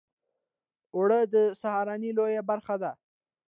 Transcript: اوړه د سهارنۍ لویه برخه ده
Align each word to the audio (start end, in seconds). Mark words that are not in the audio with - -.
اوړه 0.95 1.19
د 1.33 1.35
سهارنۍ 1.61 2.11
لویه 2.17 2.41
برخه 2.49 2.75
ده 2.81 2.91